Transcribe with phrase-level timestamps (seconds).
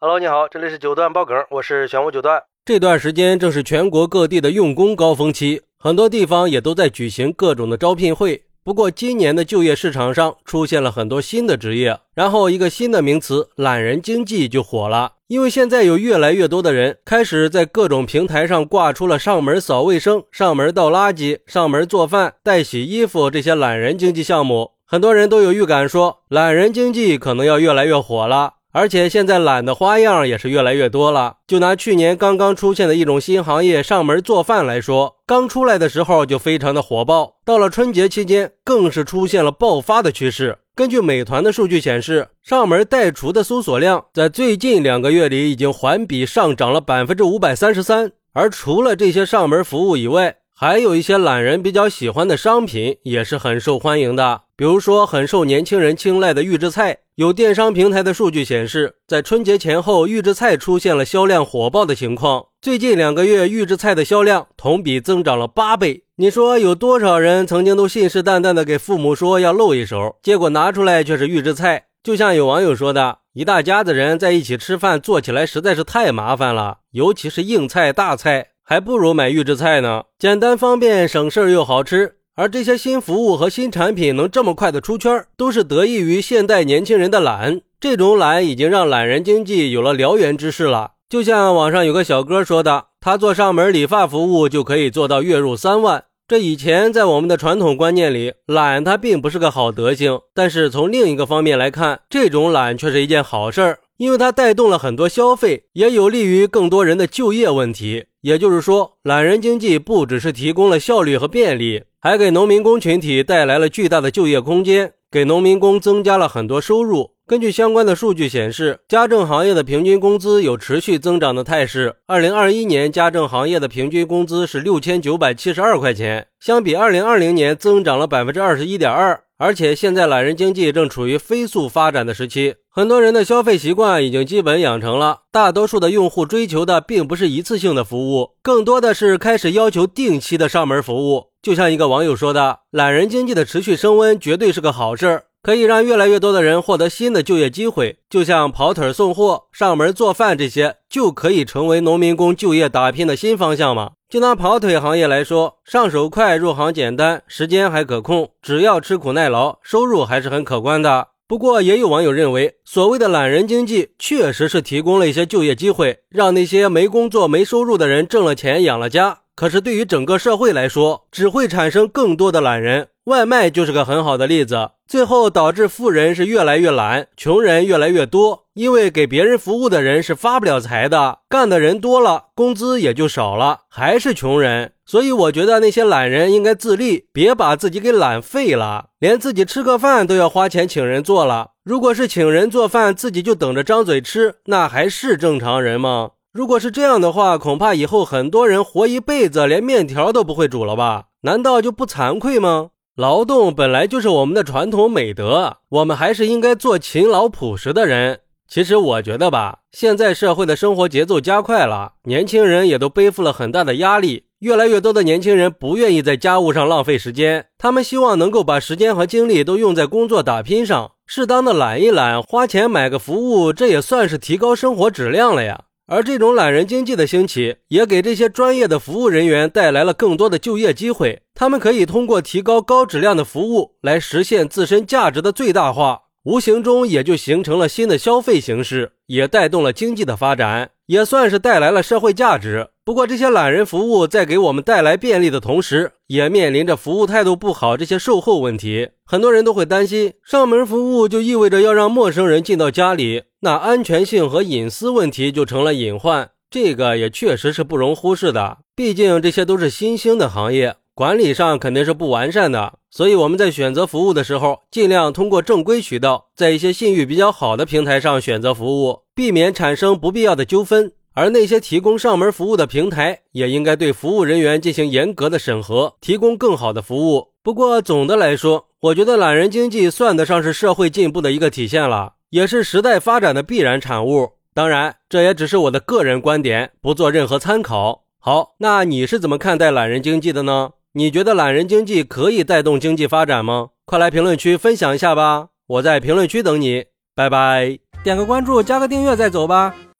[0.00, 2.40] Hello，你好，这里是九段爆梗，我是玄武九段。
[2.64, 8.44] 这段时间正是全国各地的用工高峰期，很多地方也都在举行各种的招聘会。
[8.62, 15.14] 不过，今年的就业市场上出现了很多新的职业，然后一个新的名词“懒人经济”就火了。
[15.26, 28.54] 因为现在有越来越多的人开始在各种平台上挂出了上门扫卫生、上门倒垃圾、上门做饭、代洗衣服这些懒人经济项目，很多人都有预感说，懒人经济可能要越来越火了。
[28.72, 31.36] 而且现在懒的花样也是越来越多了。
[31.46, 40.58] 就拿去年刚刚出现的一种新行业——上门做饭来说，刚出来的时候就非常的火爆，到了春节期间更是出现了爆发的趋势。
[40.74, 48.12] 根据美团的数据显示，上门代厨的搜索量在最近两个月里已经环比上涨了百分之五百三十三。
[48.32, 56.98] 而除了这些上门服务以外，还有一些懒人比较喜欢的商品也是很受欢迎的，比如说很受年轻人青睐的预制菜。
[57.14, 62.44] 有电商平台的数据显示，在春节前后，预制菜出现了销量火爆的情况。
[62.60, 66.02] 最近两个月，预制菜的销量同比增长了八倍。
[66.16, 71.84] 你说有多少人曾经都信誓旦旦的给父母说要露一手，结果拿出来却是预制菜？
[72.02, 78.48] 就像有网友说的，一大家子人在一起吃饭，做起来实在是太麻烦了，尤其是硬菜大菜。
[78.64, 82.16] 还不如买预制菜呢，简单方便，省事儿又好吃。
[82.38, 87.60] 而这些新服务和新产品能这么快的出圈，都是得益于现代年轻人的懒。
[87.80, 90.92] 这种懒已经让懒人经济有了燎原之势了。
[91.08, 96.04] 就像网上有个小哥说的，他做上门理发服务就可以做到月入三万。
[96.28, 100.20] 这以前在我们的传统观念里，懒它并不是个好德行。
[100.32, 103.80] 但是从另一个方面来看，这种懒却是一件好事儿。
[103.96, 108.04] 因为它带动了很多消费，也有利于更多人的就业问题。
[108.28, 117.12] 也就是说，懒人经济不只是提供了效率和便利，还给农民工群体带来了巨大的就业空间，给农民工增加了很多收入。
[117.26, 121.94] 根据相关的数据显示，家政行业的平均工资有持续增长的态势。
[122.06, 129.18] 二零二一年，家政行业的平均工资是六千九百七十二块钱，相比二零二零年增长了百分之二十一点二。
[129.38, 135.22] 而且现在懒人经济正处于飞速发展的时期，很多人的消费习惯已经基本养成了。
[135.32, 141.24] 大多数的用户追求的并不是一次性的服务，更多的是开始要求定期的上门服务。
[141.42, 153.90] 就像一个网友说的：“懒人经济的持续升温绝对是个好事儿。”可以让越来越多的人获得新的就业机会，就像跑腿送货、上门做饭这些，就可以成为农民工就业打拼的新方向嘛？
[154.08, 161.08] 就拿跑腿行业来说，上手快、入行简单、时间还可控，只要吃苦耐劳，收入还是很可观的。
[161.28, 169.18] 不过，也有网友认为，所谓的懒人经济确实是提供了一些就业机会，让那些没工作、没收入的人挣了钱养了家。
[169.34, 172.88] 可是，对于整个社会来说，只会产生更多的懒人。
[173.04, 178.46] 外卖就是个很好的例子，最后导致富人是越来越懒，穷人越来越多。
[178.54, 184.72] 因为给别人服务的人是发不了财的，干的人多了，工资也就少了，还是穷人。
[184.88, 191.50] 所以我觉得那些懒人应该自立，别把自己给懒废了，连自己吃个饭都要花钱请人做了。
[191.62, 196.12] 如果是请人做饭，自己就等着张嘴吃，那还是正常人吗？
[196.32, 201.08] 如果是这样的话，恐怕以后很多人活一辈子连面条都不会煮了吧？
[201.20, 202.70] 难道就不惭愧吗？
[202.96, 208.20] 劳动本来就是我们的传统美德，我们还是应该做勤劳朴实的人。
[208.48, 214.24] 其实我觉得吧，现在社会的生活节奏加快了，年轻人也都背负了很大的压力。
[214.40, 225.64] 越来越多的年轻人不愿意在家务上浪费时间，他们希望能够把时间和精力都用在工作打拼上，适当的懒一懒，花钱买个服务，这也算是提高生活质量了呀。
[225.88, 231.22] 而这种懒人经济的兴起，也给这些专业的服务人员带来了更多的就业机会。
[231.34, 242.68] 他们可以通过提高高质量的服务来实现自身价值的最大化，无形中也就形成了新的消费形式，也带动了经济的发展，也算是带来了社会价值。
[242.82, 248.88] 不过，这些懒人服务在给我们带来便利的同时，也面临着服务态度不好这些售后问题。
[249.04, 253.24] 很多人都会担心，上门服务就意味着要让陌生人进到家里。
[253.40, 258.58] 那安全性和隐私问题就成了隐患，这个也确实是不容忽视的。
[258.74, 262.78] 毕竟这些都是新兴的行业，管理上肯定是不完善的。
[262.90, 270.92] 所以我们在选择服务的时候，尽量通过正规渠道，在一些信誉比较好的平台上选择服务，避免产生不必要的纠纷。
[271.12, 277.30] 而那些提供上门服务的平台，也应该对服务人员进行严格的审核，提供更好的服务。
[277.42, 282.12] 不过总的来说，我觉得懒人经济算得上是社会进步的一个体现了。
[282.30, 284.34] 也是时代发展的必然产物。
[284.54, 288.04] 当然，这也只是我的个人观点，不做任何参考。
[288.20, 290.70] 好，那你是怎么看待懒人经济的呢？
[290.92, 293.70] 你觉得懒人经济可以带动经济发展吗？
[293.84, 295.48] 快来评论区分享一下吧！
[295.66, 296.84] 我在评论区等你，
[297.16, 297.87] 拜拜。
[298.02, 299.74] 点个关注，加个订阅再走吧。